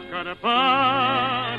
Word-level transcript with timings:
Viento 0.00 0.22
las 0.22 0.24
carparas 0.24 1.56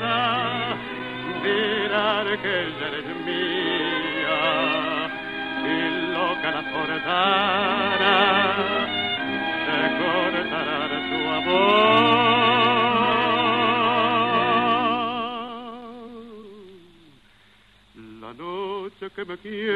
dirán 1.42 2.26
que 2.42 2.52
ella 2.66 2.86
eres 2.88 3.06
mía 3.26 4.40
y 5.64 5.76
loca 6.12 6.48
la 6.50 6.62
portara 6.72 8.16
se 9.64 9.78
cortará 9.98 10.78
su 11.08 11.20
amor. 11.28 11.78
La 18.20 18.30
noche 18.34 19.04
que 19.14 19.22
me 19.24 19.36
quiera 19.38 19.67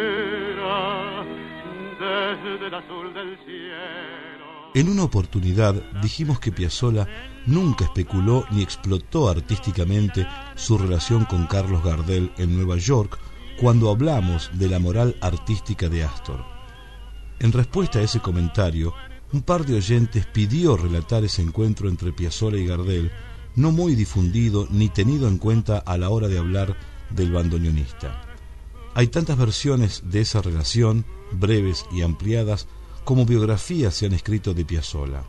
En 4.75 4.89
una 4.89 5.05
oportunidad 5.05 5.75
dijimos 6.01 6.41
que 6.41 6.51
Piazzolla 6.51 7.07
nunca 7.45 7.85
especuló 7.85 8.47
ni 8.51 8.63
explotó 8.63 9.29
artísticamente 9.29 10.27
su 10.55 10.79
relación 10.79 11.27
con 11.27 11.47
Carlos 11.47 11.85
Gardel 11.85 12.33
en 12.39 12.57
Nueva 12.57 12.79
York 12.79 13.19
cuando 13.61 13.91
hablamos 13.91 14.51
de 14.55 14.69
la 14.71 14.79
moral 14.79 15.17
artística 15.21 15.91
de 15.91 16.05
Astor. 16.05 16.43
En 17.39 17.53
respuesta 17.53 17.99
a 17.99 18.03
ese 18.03 18.21
comentario, 18.21 18.95
un 19.33 19.43
par 19.43 19.67
de 19.67 19.77
oyentes 19.77 20.25
pidió 20.25 20.79
relatar 20.79 21.23
ese 21.23 21.43
encuentro 21.43 21.91
entre 21.91 22.13
Piazzolla 22.13 22.57
y 22.57 22.67
Gardel, 22.67 23.11
no 23.57 23.73
muy 23.73 23.95
difundido 23.95 24.67
ni 24.71 24.89
tenido 24.89 25.29
en 25.29 25.37
cuenta 25.37 25.79
a 25.79 25.99
la 25.99 26.09
hora 26.09 26.29
de 26.29 26.39
hablar 26.39 26.79
del 27.11 27.31
bandoneonista. 27.31 28.23
Hay 28.95 29.09
tantas 29.09 29.37
versiones 29.37 30.03
de 30.07 30.23
esa 30.23 30.41
relación, 30.41 31.05
breves 31.33 31.85
y 31.93 32.03
ampliadas, 32.03 32.69
como 33.05 33.27
biografías 33.27 33.95
se 33.95 34.07
han 34.07 34.13
escrito 34.13 34.55
de 34.55 34.65
Piazzolla. 34.65 35.25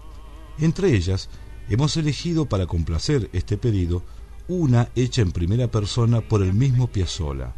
Entre 0.59 0.95
ellas, 0.95 1.29
hemos 1.69 1.97
elegido 1.97 2.45
para 2.45 2.67
complacer 2.67 3.29
este 3.33 3.57
pedido 3.57 4.03
una 4.47 4.89
hecha 4.95 5.21
en 5.21 5.31
primera 5.31 5.69
persona 5.69 6.21
por 6.21 6.43
el 6.43 6.53
mismo 6.53 6.87
Piazzolla. 6.87 7.53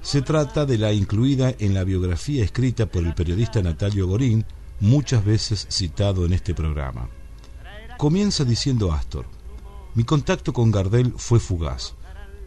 Se 0.00 0.22
trata 0.22 0.64
de 0.64 0.78
la 0.78 0.92
incluida 0.92 1.54
en 1.58 1.74
la 1.74 1.84
biografía 1.84 2.44
escrita 2.44 2.86
por 2.86 3.04
el 3.04 3.14
periodista 3.14 3.62
Natalio 3.62 4.06
Gorín, 4.06 4.44
muchas 4.80 5.24
veces 5.24 5.66
citado 5.70 6.24
en 6.24 6.32
este 6.32 6.54
programa. 6.54 7.08
Comienza 7.96 8.44
diciendo 8.44 8.92
Astor, 8.92 9.26
mi 9.94 10.04
contacto 10.04 10.52
con 10.52 10.70
Gardel 10.70 11.14
fue 11.16 11.40
fugaz. 11.40 11.94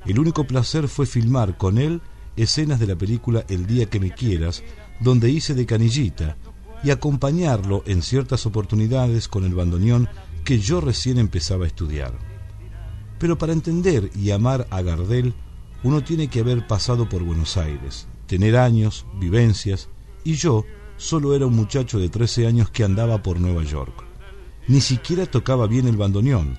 El 0.05 0.17
único 0.17 0.47
placer 0.47 0.87
fue 0.87 1.05
filmar 1.05 1.57
con 1.57 1.77
él 1.77 2.01
escenas 2.37 2.79
de 2.79 2.87
la 2.87 2.95
película 2.95 3.43
El 3.49 3.67
día 3.67 3.87
que 3.87 3.99
me 3.99 4.11
quieras, 4.11 4.63
donde 4.99 5.29
hice 5.29 5.53
de 5.53 5.65
canillita, 5.65 6.37
y 6.83 6.89
acompañarlo 6.89 7.83
en 7.85 8.01
ciertas 8.01 8.45
oportunidades 8.45 9.27
con 9.27 9.45
el 9.45 9.53
bandoneón 9.53 10.09
que 10.43 10.59
yo 10.59 10.81
recién 10.81 11.17
empezaba 11.17 11.65
a 11.65 11.67
estudiar. 11.67 12.13
Pero 13.19 13.37
para 13.37 13.53
entender 13.53 14.09
y 14.15 14.31
amar 14.31 14.67
a 14.71 14.81
Gardel, 14.81 15.33
uno 15.83 16.03
tiene 16.03 16.27
que 16.27 16.39
haber 16.39 16.67
pasado 16.67 17.07
por 17.07 17.23
Buenos 17.23 17.57
Aires, 17.57 18.07
tener 18.27 18.57
años, 18.57 19.05
vivencias, 19.19 19.89
y 20.23 20.33
yo 20.33 20.65
solo 20.97 21.35
era 21.35 21.47
un 21.47 21.55
muchacho 21.55 21.99
de 21.99 22.09
13 22.09 22.47
años 22.47 22.69
que 22.69 22.83
andaba 22.83 23.21
por 23.21 23.39
Nueva 23.39 23.63
York. 23.63 24.03
Ni 24.67 24.81
siquiera 24.81 25.25
tocaba 25.25 25.67
bien 25.67 25.87
el 25.87 25.97
bandoneón. 25.97 26.57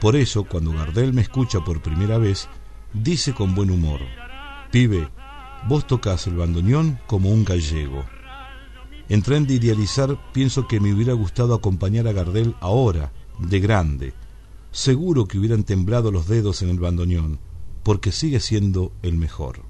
Por 0.00 0.16
eso, 0.16 0.44
cuando 0.44 0.72
Gardel 0.72 1.12
me 1.12 1.22
escucha 1.22 1.60
por 1.60 1.82
primera 1.82 2.18
vez, 2.18 2.48
dice 2.92 3.32
con 3.32 3.54
buen 3.54 3.70
humor, 3.70 4.00
Pibe, 4.70 5.08
vos 5.68 5.86
tocas 5.86 6.26
el 6.26 6.36
bandoneón 6.36 6.98
como 7.06 7.30
un 7.30 7.44
gallego. 7.44 8.04
En 9.08 9.22
de 9.46 9.54
idealizar, 9.54 10.18
pienso 10.32 10.66
que 10.66 10.80
me 10.80 10.92
hubiera 10.92 11.12
gustado 11.12 11.54
acompañar 11.54 12.08
a 12.08 12.12
Gardel 12.12 12.54
ahora, 12.60 13.12
de 13.38 13.60
grande. 13.60 14.14
Seguro 14.72 15.26
que 15.26 15.38
hubieran 15.38 15.64
temblado 15.64 16.10
los 16.10 16.26
dedos 16.26 16.62
en 16.62 16.70
el 16.70 16.78
bandoneón, 16.78 17.38
porque 17.82 18.12
sigue 18.12 18.40
siendo 18.40 18.92
el 19.02 19.16
mejor. 19.16 19.60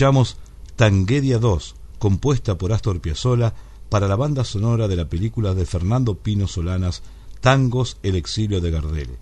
Escuchamos 0.00 0.38
Tanguedia 0.76 1.38
2, 1.38 1.74
compuesta 1.98 2.56
por 2.56 2.72
Astor 2.72 3.02
Piazzolla 3.02 3.52
para 3.90 4.08
la 4.08 4.16
banda 4.16 4.44
sonora 4.44 4.88
de 4.88 4.96
la 4.96 5.10
película 5.10 5.52
de 5.52 5.66
Fernando 5.66 6.14
Pino 6.14 6.46
Solanas, 6.46 7.02
Tangos 7.42 7.98
El 8.02 8.16
exilio 8.16 8.62
de 8.62 8.70
Gardel. 8.70 9.18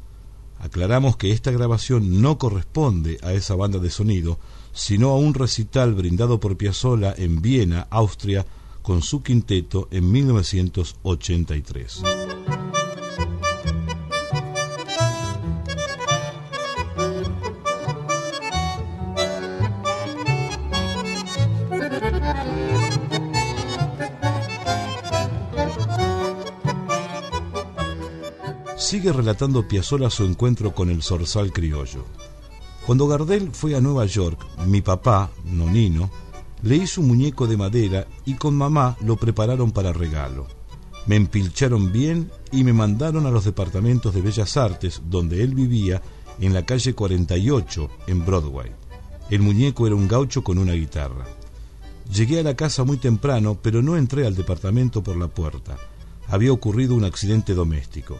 Aclaramos 0.60 1.16
que 1.16 1.32
esta 1.32 1.50
grabación 1.50 2.22
no 2.22 2.38
corresponde 2.38 3.18
a 3.24 3.32
esa 3.32 3.56
banda 3.56 3.80
de 3.80 3.90
sonido, 3.90 4.38
sino 4.72 5.08
a 5.08 5.16
un 5.16 5.34
recital 5.34 5.94
brindado 5.94 6.38
por 6.38 6.56
Piazzolla 6.56 7.12
en 7.18 7.42
Viena, 7.42 7.88
Austria, 7.90 8.46
con 8.80 9.02
su 9.02 9.24
quinteto 9.24 9.88
en 9.90 10.12
1983. 10.12 12.02
Sigue 28.88 29.12
relatando 29.12 29.68
Piazzolla 29.68 30.08
su 30.08 30.24
encuentro 30.24 30.74
con 30.74 30.88
el 30.88 31.02
zorzal 31.02 31.52
criollo. 31.52 32.06
Cuando 32.86 33.06
Gardel 33.06 33.50
fue 33.52 33.76
a 33.76 33.82
Nueva 33.82 34.06
York, 34.06 34.46
mi 34.64 34.80
papá, 34.80 35.30
Nonino, 35.44 36.08
le 36.62 36.76
hizo 36.76 37.02
un 37.02 37.08
muñeco 37.08 37.46
de 37.46 37.58
madera 37.58 38.06
y 38.24 38.32
con 38.36 38.56
mamá 38.56 38.96
lo 39.02 39.16
prepararon 39.16 39.72
para 39.72 39.92
regalo. 39.92 40.46
Me 41.04 41.16
empilcharon 41.16 41.92
bien 41.92 42.30
y 42.50 42.64
me 42.64 42.72
mandaron 42.72 43.26
a 43.26 43.30
los 43.30 43.44
departamentos 43.44 44.14
de 44.14 44.22
Bellas 44.22 44.56
Artes, 44.56 45.02
donde 45.04 45.42
él 45.42 45.54
vivía, 45.54 46.00
en 46.40 46.54
la 46.54 46.64
calle 46.64 46.94
48, 46.94 47.90
en 48.06 48.24
Broadway. 48.24 48.72
El 49.28 49.42
muñeco 49.42 49.86
era 49.86 49.96
un 49.96 50.08
gaucho 50.08 50.42
con 50.42 50.56
una 50.56 50.72
guitarra. 50.72 51.26
Llegué 52.10 52.40
a 52.40 52.42
la 52.42 52.56
casa 52.56 52.84
muy 52.84 52.96
temprano, 52.96 53.58
pero 53.60 53.82
no 53.82 53.98
entré 53.98 54.26
al 54.26 54.34
departamento 54.34 55.02
por 55.02 55.18
la 55.18 55.28
puerta. 55.28 55.76
Había 56.28 56.52
ocurrido 56.52 56.94
un 56.94 57.04
accidente 57.04 57.52
doméstico. 57.52 58.18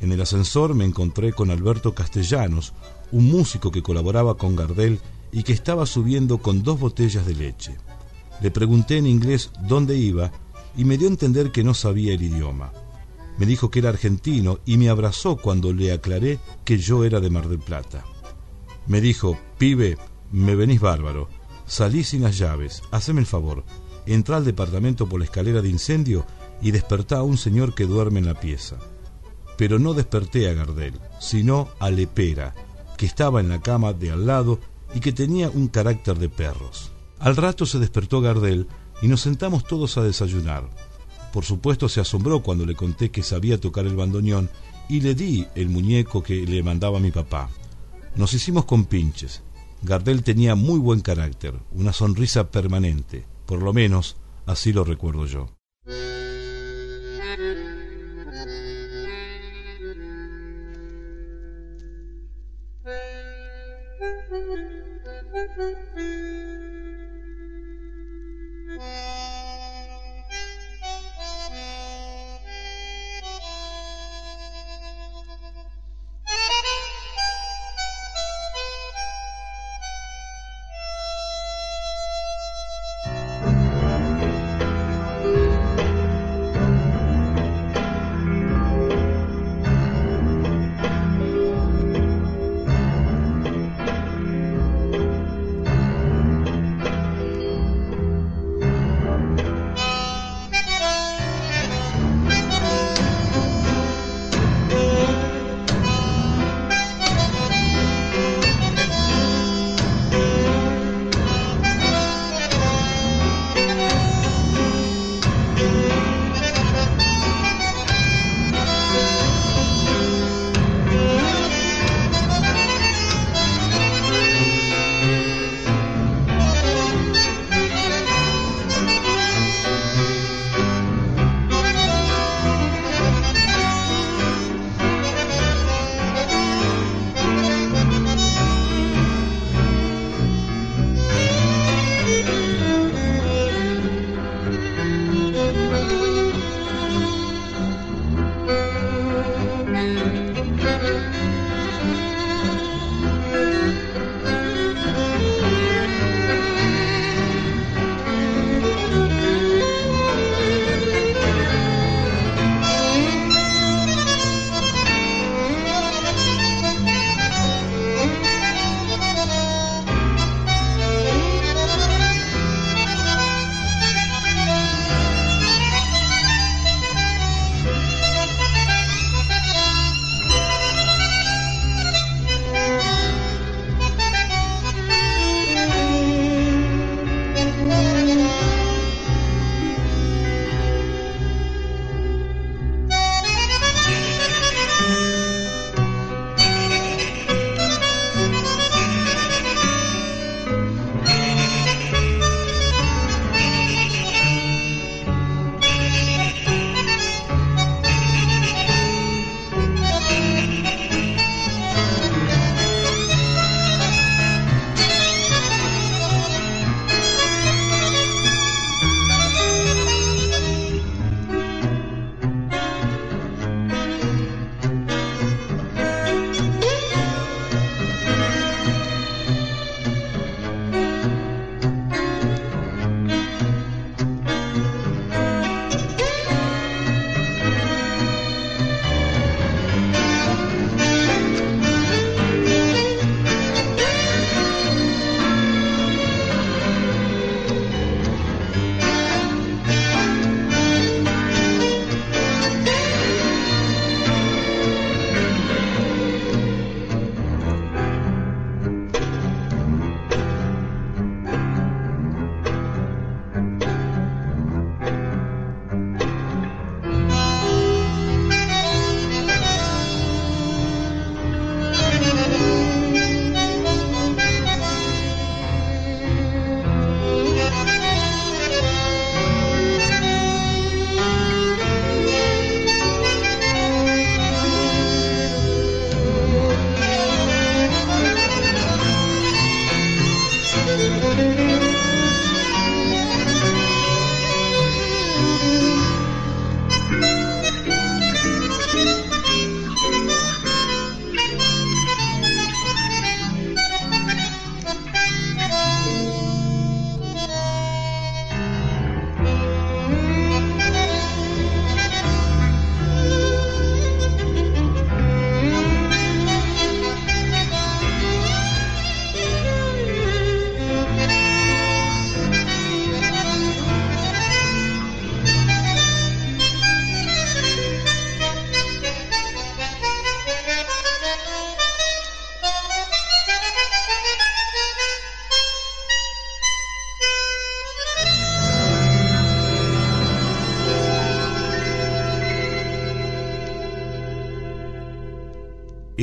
En 0.00 0.12
el 0.12 0.20
ascensor 0.22 0.74
me 0.74 0.86
encontré 0.86 1.32
con 1.32 1.50
Alberto 1.50 1.94
Castellanos, 1.94 2.72
un 3.12 3.30
músico 3.30 3.70
que 3.70 3.82
colaboraba 3.82 4.36
con 4.36 4.56
Gardel 4.56 4.98
y 5.30 5.42
que 5.42 5.52
estaba 5.52 5.84
subiendo 5.84 6.38
con 6.38 6.62
dos 6.62 6.80
botellas 6.80 7.26
de 7.26 7.34
leche. 7.34 7.76
Le 8.40 8.50
pregunté 8.50 8.96
en 8.96 9.06
inglés 9.06 9.50
dónde 9.68 9.96
iba 9.96 10.32
y 10.74 10.86
me 10.86 10.96
dio 10.96 11.06
a 11.06 11.10
entender 11.10 11.52
que 11.52 11.62
no 11.62 11.74
sabía 11.74 12.14
el 12.14 12.22
idioma. 12.22 12.72
Me 13.36 13.44
dijo 13.44 13.70
que 13.70 13.80
era 13.80 13.90
argentino 13.90 14.60
y 14.64 14.78
me 14.78 14.88
abrazó 14.88 15.36
cuando 15.36 15.72
le 15.72 15.92
aclaré 15.92 16.38
que 16.64 16.78
yo 16.78 17.04
era 17.04 17.20
de 17.20 17.28
Mar 17.28 17.48
del 17.48 17.58
Plata. 17.58 18.04
Me 18.86 19.02
dijo, 19.02 19.38
pibe, 19.58 19.98
me 20.32 20.56
venís 20.56 20.80
bárbaro, 20.80 21.28
salí 21.66 22.04
sin 22.04 22.22
las 22.22 22.38
llaves, 22.38 22.82
haceme 22.90 23.20
el 23.20 23.26
favor, 23.26 23.64
entra 24.06 24.38
al 24.38 24.46
departamento 24.46 25.06
por 25.06 25.20
la 25.20 25.26
escalera 25.26 25.60
de 25.60 25.68
incendio 25.68 26.24
y 26.62 26.70
despertá 26.70 27.18
a 27.18 27.22
un 27.22 27.36
señor 27.36 27.74
que 27.74 27.84
duerme 27.84 28.20
en 28.20 28.26
la 28.26 28.40
pieza 28.40 28.78
pero 29.60 29.78
no 29.78 29.92
desperté 29.92 30.48
a 30.48 30.54
Gardel, 30.54 30.94
sino 31.18 31.68
a 31.80 31.90
Lepera, 31.90 32.54
que 32.96 33.04
estaba 33.04 33.40
en 33.40 33.50
la 33.50 33.60
cama 33.60 33.92
de 33.92 34.10
al 34.10 34.24
lado 34.24 34.58
y 34.94 35.00
que 35.00 35.12
tenía 35.12 35.50
un 35.50 35.68
carácter 35.68 36.18
de 36.18 36.30
perros. 36.30 36.92
Al 37.18 37.36
rato 37.36 37.66
se 37.66 37.78
despertó 37.78 38.22
Gardel 38.22 38.68
y 39.02 39.08
nos 39.08 39.20
sentamos 39.20 39.64
todos 39.64 39.98
a 39.98 40.02
desayunar. 40.02 40.66
Por 41.30 41.44
supuesto 41.44 41.90
se 41.90 42.00
asombró 42.00 42.42
cuando 42.42 42.64
le 42.64 42.74
conté 42.74 43.10
que 43.10 43.22
sabía 43.22 43.60
tocar 43.60 43.84
el 43.84 43.96
bandoneón 43.96 44.48
y 44.88 45.02
le 45.02 45.14
di 45.14 45.46
el 45.54 45.68
muñeco 45.68 46.22
que 46.22 46.46
le 46.46 46.62
mandaba 46.62 46.98
mi 46.98 47.10
papá. 47.10 47.50
Nos 48.16 48.32
hicimos 48.32 48.64
compinches. 48.64 49.42
Gardel 49.82 50.22
tenía 50.22 50.54
muy 50.54 50.78
buen 50.78 51.00
carácter, 51.00 51.52
una 51.72 51.92
sonrisa 51.92 52.50
permanente, 52.50 53.26
por 53.44 53.60
lo 53.62 53.74
menos 53.74 54.16
así 54.46 54.72
lo 54.72 54.84
recuerdo 54.84 55.26
yo. 55.26 55.59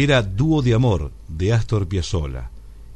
Era 0.04 0.22
Dúo 0.22 0.62
de 0.62 0.76
Amor 0.76 1.12
de 1.28 1.54
Astor 1.54 1.88
Piazzolla. 1.88 2.52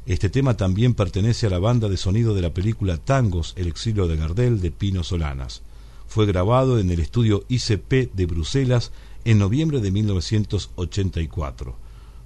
Este 0.06 0.30
tema 0.30 0.56
también 0.56 0.94
pertenece 0.94 1.48
a 1.48 1.50
la 1.50 1.58
banda 1.58 1.88
de 1.88 1.96
sonido 1.96 2.32
de 2.32 2.42
la 2.42 2.54
película 2.54 2.96
Tangos, 2.96 3.54
El 3.56 3.66
exilio 3.66 4.06
de 4.06 4.14
Gardel 4.14 4.60
de 4.60 4.70
Pino 4.70 5.02
Solanas. 5.02 5.62
Fue 6.06 6.26
grabado 6.26 6.78
en 6.78 6.92
el 6.92 7.00
estudio 7.00 7.44
ICP 7.48 8.14
de 8.14 8.26
Bruselas 8.26 8.92
en 9.24 9.40
noviembre 9.40 9.80
de 9.80 9.90
1984. 9.90 11.74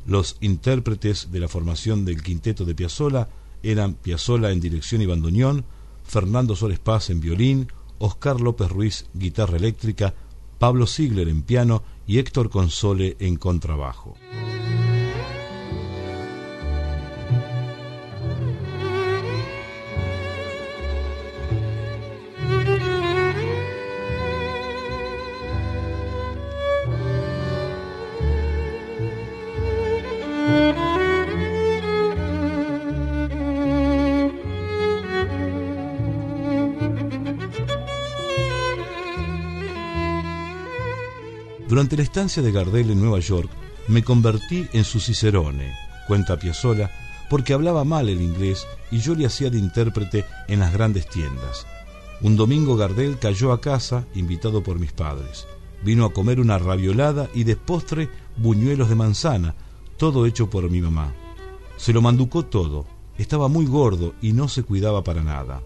Los 0.04 0.36
intérpretes 0.42 1.32
de 1.32 1.40
la 1.40 1.48
formación 1.48 2.04
del 2.04 2.22
quinteto 2.22 2.66
de 2.66 2.74
Piazzolla 2.74 3.30
eran 3.62 3.94
Piazzolla 3.94 4.50
en 4.50 4.60
dirección 4.60 5.00
y 5.00 5.06
bandoneón, 5.06 5.64
Fernando 6.04 6.54
Soles 6.54 6.80
Paz 6.80 7.08
en 7.08 7.20
violín, 7.20 7.68
Oscar 7.98 8.42
López 8.42 8.68
Ruiz 8.68 9.06
guitarra 9.14 9.56
eléctrica, 9.56 10.12
Pablo 10.58 10.86
Ziegler 10.86 11.28
en 11.28 11.40
piano 11.40 11.82
y 12.06 12.18
Héctor 12.18 12.50
Console 12.50 13.16
en 13.20 13.36
contrabajo. 13.36 14.18
Durante 41.76 41.98
la 41.98 42.04
estancia 42.04 42.42
de 42.42 42.52
Gardel 42.52 42.90
en 42.90 43.02
Nueva 43.02 43.20
York, 43.20 43.50
me 43.88 44.02
convertí 44.02 44.66
en 44.72 44.82
su 44.82 44.98
cicerone, 44.98 45.74
cuenta 46.06 46.38
Piazzolla, 46.38 46.90
porque 47.28 47.52
hablaba 47.52 47.84
mal 47.84 48.08
el 48.08 48.22
inglés 48.22 48.66
y 48.90 49.00
yo 49.00 49.14
le 49.14 49.26
hacía 49.26 49.50
de 49.50 49.58
intérprete 49.58 50.24
en 50.48 50.60
las 50.60 50.72
grandes 50.72 51.06
tiendas. 51.06 51.66
Un 52.22 52.34
domingo 52.34 52.76
Gardel 52.76 53.18
cayó 53.18 53.52
a 53.52 53.60
casa, 53.60 54.06
invitado 54.14 54.62
por 54.62 54.78
mis 54.78 54.92
padres. 54.92 55.46
Vino 55.84 56.06
a 56.06 56.14
comer 56.14 56.40
una 56.40 56.56
raviolada 56.56 57.28
y 57.34 57.44
de 57.44 57.56
postre 57.56 58.08
buñuelos 58.38 58.88
de 58.88 58.94
manzana, 58.94 59.54
todo 59.98 60.24
hecho 60.24 60.48
por 60.48 60.70
mi 60.70 60.80
mamá. 60.80 61.12
Se 61.76 61.92
lo 61.92 62.00
manducó 62.00 62.46
todo, 62.46 62.86
estaba 63.18 63.48
muy 63.48 63.66
gordo 63.66 64.14
y 64.22 64.32
no 64.32 64.48
se 64.48 64.62
cuidaba 64.62 65.04
para 65.04 65.22
nada. 65.22 65.60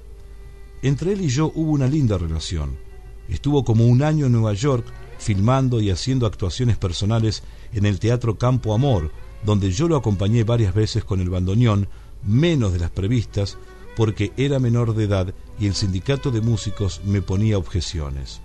Entre 0.83 1.13
él 1.13 1.21
y 1.21 1.29
yo 1.29 1.53
hubo 1.55 1.71
una 1.71 1.87
linda 1.87 2.19
relación. 2.19 2.90
Estuvo 3.31 3.65
como 3.65 3.87
un 3.87 4.03
año 4.03 4.27
en 4.27 4.33
Nueva 4.33 4.53
York 4.55 4.85
filmando 5.19 5.81
y 5.81 5.91
haciendo 5.91 6.27
actuaciones 6.27 6.77
personales 6.77 7.43
en 7.73 7.87
el 7.87 8.01
Teatro 8.01 8.39
Campo 8.39 8.75
Amor, 8.75 9.13
donde 9.45 9.71
yo 9.71 9.89
lo 9.89 9.97
acompañé 9.97 10.45
varias 10.45 10.75
veces 10.75 11.05
con 11.05 11.21
el 11.21 11.31
bandoneón, 11.31 11.89
menos 12.27 12.73
de 12.73 12.81
las 12.81 12.91
previstas, 12.91 13.57
porque 13.97 14.33
era 14.37 14.59
menor 14.59 14.95
de 14.95 15.05
edad 15.05 15.35
y 15.59 15.67
el 15.67 15.75
sindicato 15.75 16.31
de 16.31 16.41
músicos 16.41 17.03
me 17.05 17.23
ponía 17.23 17.59
objeciones. 17.59 18.41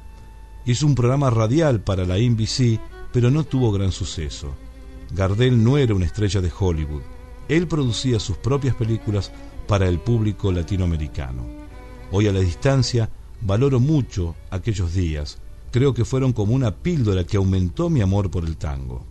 Hizo 0.65 0.85
un 0.85 0.95
programa 0.95 1.29
radial 1.29 1.81
para 1.81 2.05
la 2.05 2.17
NBC, 2.17 2.79
pero 3.11 3.31
no 3.31 3.43
tuvo 3.43 3.71
gran 3.71 3.91
suceso. 3.91 4.53
Gardel 5.11 5.63
no 5.63 5.77
era 5.77 5.95
una 5.95 6.05
estrella 6.05 6.41
de 6.41 6.51
Hollywood. 6.57 7.01
Él 7.47 7.67
producía 7.67 8.19
sus 8.19 8.37
propias 8.37 8.75
películas 8.75 9.31
para 9.67 9.87
el 9.87 9.99
público 9.99 10.51
latinoamericano. 10.51 11.45
Hoy 12.11 12.27
a 12.27 12.33
la 12.33 12.39
distancia 12.39 13.09
valoro 13.41 13.79
mucho 13.79 14.35
aquellos 14.49 14.93
días, 14.93 15.39
creo 15.71 15.93
que 15.93 16.05
fueron 16.05 16.33
como 16.33 16.53
una 16.53 16.71
píldora 16.71 17.23
que 17.25 17.37
aumentó 17.37 17.89
mi 17.89 18.01
amor 18.01 18.31
por 18.31 18.45
el 18.45 18.57
tango. 18.57 19.05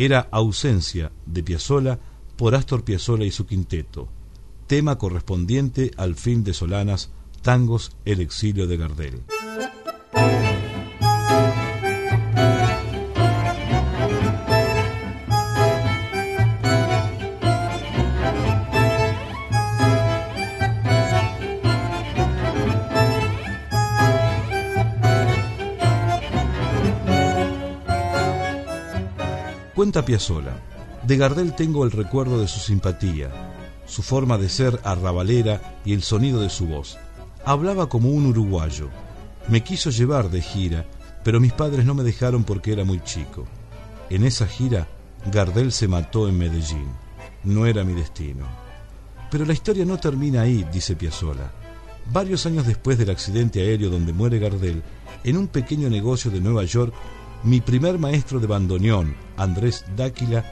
Era 0.00 0.28
Ausencia 0.30 1.12
de 1.26 1.42
Piazzolla 1.42 1.98
por 2.36 2.54
Astor 2.54 2.84
Piazzolla 2.84 3.26
y 3.26 3.30
su 3.30 3.44
quinteto, 3.44 4.08
tema 4.66 4.96
correspondiente 4.96 5.90
al 5.98 6.14
film 6.14 6.42
de 6.42 6.54
Solanas, 6.54 7.10
Tangos 7.42 7.92
El 8.06 8.22
exilio 8.22 8.66
de 8.66 8.78
Gardel. 8.78 9.22
Cuenta 29.90 30.06
Piazzolla. 30.06 30.56
De 31.02 31.16
Gardel 31.16 31.56
tengo 31.56 31.84
el 31.84 31.90
recuerdo 31.90 32.40
de 32.40 32.46
su 32.46 32.60
simpatía, 32.60 33.28
su 33.86 34.02
forma 34.02 34.38
de 34.38 34.48
ser 34.48 34.78
arrabalera 34.84 35.80
y 35.84 35.94
el 35.94 36.04
sonido 36.04 36.40
de 36.40 36.48
su 36.48 36.68
voz. 36.68 36.96
Hablaba 37.44 37.88
como 37.88 38.10
un 38.10 38.26
uruguayo. 38.26 38.88
Me 39.48 39.64
quiso 39.64 39.90
llevar 39.90 40.30
de 40.30 40.42
gira, 40.42 40.86
pero 41.24 41.40
mis 41.40 41.52
padres 41.52 41.84
no 41.84 41.94
me 41.94 42.04
dejaron 42.04 42.44
porque 42.44 42.72
era 42.72 42.84
muy 42.84 43.02
chico. 43.02 43.46
En 44.10 44.24
esa 44.24 44.46
gira, 44.46 44.86
Gardel 45.26 45.72
se 45.72 45.88
mató 45.88 46.28
en 46.28 46.38
Medellín. 46.38 46.86
No 47.42 47.66
era 47.66 47.82
mi 47.82 47.94
destino. 47.94 48.46
Pero 49.28 49.44
la 49.44 49.54
historia 49.54 49.84
no 49.84 49.98
termina 49.98 50.42
ahí, 50.42 50.64
dice 50.72 50.94
Piazzolla. 50.94 51.50
Varios 52.12 52.46
años 52.46 52.64
después 52.64 52.96
del 52.96 53.10
accidente 53.10 53.60
aéreo 53.60 53.90
donde 53.90 54.12
muere 54.12 54.38
Gardel, 54.38 54.84
en 55.24 55.36
un 55.36 55.48
pequeño 55.48 55.90
negocio 55.90 56.30
de 56.30 56.40
Nueva 56.40 56.62
York 56.62 56.94
mi 57.42 57.60
primer 57.60 57.98
maestro 57.98 58.38
de 58.38 58.46
bandoneón, 58.46 59.14
Andrés 59.36 59.84
Dáquila, 59.96 60.44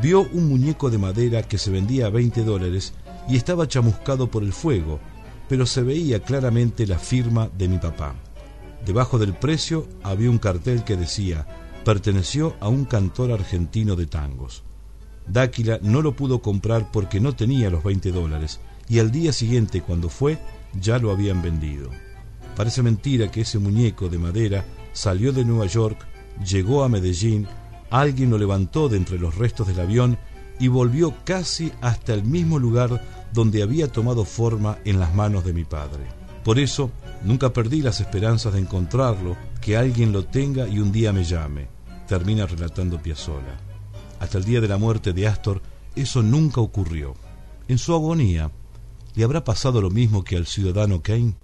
vio 0.00 0.22
un 0.32 0.48
muñeco 0.48 0.90
de 0.90 0.98
madera 0.98 1.42
que 1.42 1.58
se 1.58 1.70
vendía 1.70 2.06
a 2.06 2.10
20 2.10 2.42
dólares 2.42 2.94
y 3.28 3.36
estaba 3.36 3.68
chamuscado 3.68 4.30
por 4.30 4.42
el 4.42 4.52
fuego, 4.52 4.98
pero 5.48 5.66
se 5.66 5.82
veía 5.82 6.20
claramente 6.20 6.86
la 6.86 6.98
firma 6.98 7.48
de 7.56 7.68
mi 7.68 7.78
papá. 7.78 8.14
Debajo 8.84 9.18
del 9.18 9.34
precio 9.34 9.86
había 10.02 10.30
un 10.30 10.38
cartel 10.38 10.82
que 10.82 10.96
decía, 10.96 11.46
perteneció 11.84 12.56
a 12.60 12.68
un 12.68 12.84
cantor 12.84 13.30
argentino 13.30 13.94
de 13.94 14.06
tangos. 14.06 14.64
Dáquila 15.28 15.78
no 15.82 16.02
lo 16.02 16.16
pudo 16.16 16.42
comprar 16.42 16.90
porque 16.90 17.20
no 17.20 17.36
tenía 17.36 17.70
los 17.70 17.84
20 17.84 18.10
dólares 18.10 18.58
y 18.88 18.98
al 18.98 19.12
día 19.12 19.32
siguiente 19.32 19.80
cuando 19.80 20.08
fue 20.08 20.38
ya 20.80 20.98
lo 20.98 21.12
habían 21.12 21.42
vendido. 21.42 21.90
Parece 22.56 22.82
mentira 22.82 23.30
que 23.30 23.42
ese 23.42 23.60
muñeco 23.60 24.08
de 24.08 24.18
madera 24.18 24.64
salió 24.92 25.32
de 25.32 25.44
Nueva 25.44 25.66
York 25.66 26.06
llegó 26.44 26.84
a 26.84 26.88
Medellín, 26.88 27.46
alguien 27.90 28.30
lo 28.30 28.38
levantó 28.38 28.88
de 28.88 28.96
entre 28.96 29.18
los 29.18 29.36
restos 29.36 29.66
del 29.66 29.80
avión 29.80 30.18
y 30.58 30.68
volvió 30.68 31.14
casi 31.24 31.72
hasta 31.80 32.14
el 32.14 32.24
mismo 32.24 32.58
lugar 32.58 33.02
donde 33.32 33.62
había 33.62 33.88
tomado 33.88 34.24
forma 34.24 34.78
en 34.84 35.00
las 35.00 35.14
manos 35.14 35.44
de 35.44 35.52
mi 35.52 35.64
padre. 35.64 36.04
Por 36.44 36.58
eso, 36.58 36.90
nunca 37.22 37.52
perdí 37.52 37.82
las 37.82 38.00
esperanzas 38.00 38.52
de 38.52 38.60
encontrarlo, 38.60 39.36
que 39.60 39.76
alguien 39.76 40.12
lo 40.12 40.24
tenga 40.24 40.66
y 40.68 40.80
un 40.80 40.90
día 40.90 41.12
me 41.12 41.24
llame, 41.24 41.68
termina 42.08 42.46
relatando 42.46 43.00
Piazzolla. 43.00 43.58
Hasta 44.18 44.38
el 44.38 44.44
día 44.44 44.60
de 44.60 44.68
la 44.68 44.76
muerte 44.76 45.12
de 45.12 45.26
Astor, 45.26 45.62
eso 45.94 46.22
nunca 46.22 46.60
ocurrió. 46.60 47.14
En 47.68 47.78
su 47.78 47.94
agonía, 47.94 48.50
¿le 49.14 49.24
habrá 49.24 49.44
pasado 49.44 49.80
lo 49.80 49.90
mismo 49.90 50.24
que 50.24 50.36
al 50.36 50.46
ciudadano 50.46 51.02
Kane? 51.02 51.34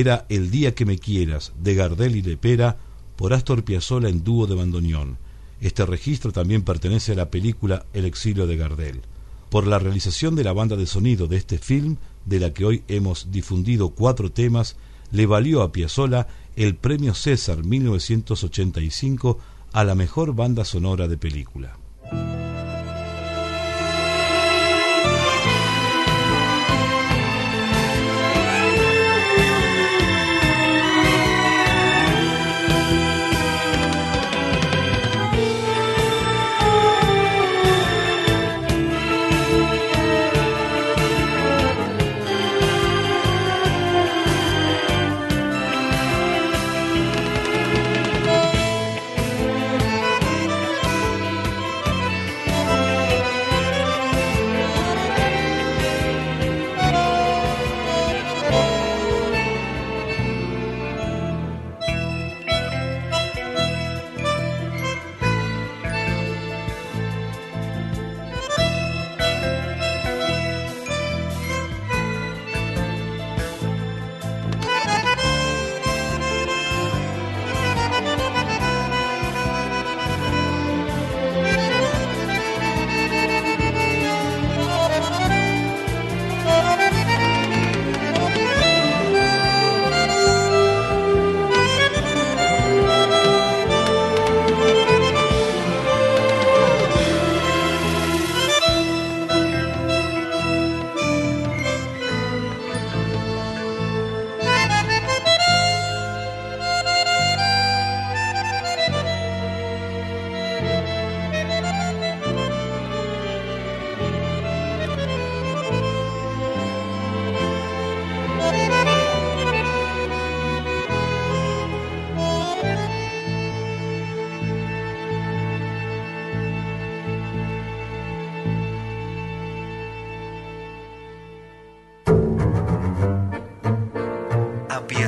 Era 0.00 0.26
El 0.28 0.50
día 0.50 0.74
que 0.74 0.84
me 0.84 0.98
quieras, 0.98 1.52
de 1.60 1.74
Gardel 1.74 2.16
y 2.16 2.22
Lepera, 2.22 2.78
por 3.14 3.32
Astor 3.32 3.62
Piazzolla 3.64 4.08
en 4.08 4.24
dúo 4.24 4.48
de 4.48 4.56
bandoneón. 4.56 5.18
Este 5.60 5.86
registro 5.86 6.32
también 6.32 6.62
pertenece 6.62 7.12
a 7.12 7.14
la 7.14 7.30
película 7.30 7.86
El 7.92 8.04
exilio 8.04 8.48
de 8.48 8.56
Gardel. 8.56 9.02
Por 9.50 9.68
la 9.68 9.78
realización 9.78 10.34
de 10.34 10.42
la 10.42 10.52
banda 10.52 10.74
de 10.74 10.86
sonido 10.86 11.28
de 11.28 11.36
este 11.36 11.58
film, 11.58 11.96
de 12.26 12.40
la 12.40 12.52
que 12.52 12.64
hoy 12.64 12.82
hemos 12.88 13.30
difundido 13.30 13.90
cuatro 13.90 14.32
temas, 14.32 14.76
le 15.12 15.26
valió 15.26 15.62
a 15.62 15.70
Piazzolla 15.70 16.26
el 16.56 16.74
premio 16.74 17.14
César 17.14 17.62
1985 17.62 19.38
a 19.72 19.84
la 19.84 19.94
mejor 19.94 20.34
banda 20.34 20.64
sonora 20.64 21.06
de 21.06 21.18
película. 21.18 21.78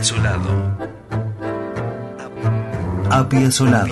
Apiazolado. 0.06 0.78
Apiazolado. 3.10 3.88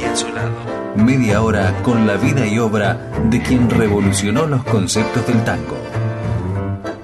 Media 0.95 1.43
hora 1.43 1.75
con 1.83 2.07
la 2.07 2.15
vida 2.15 2.47
y 2.47 2.57
obra 2.61 3.11
de 3.25 3.43
quien 3.43 3.69
revolucionó 3.69 4.47
los 4.47 4.63
conceptos 4.63 5.27
del 5.27 5.43
tango. 5.43 5.77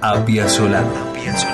Apiazolado. 0.01 0.87
Apiazolado. 1.09 1.50